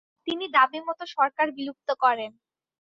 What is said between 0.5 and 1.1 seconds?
দাবিমত